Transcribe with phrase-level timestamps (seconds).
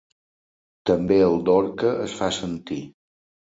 [0.91, 2.83] També el Dorca es fa sentir.